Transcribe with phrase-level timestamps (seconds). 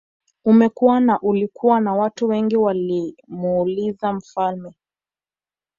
[0.45, 4.73] Umekua na ulikuwa na watu wengi walimuuliza mfalme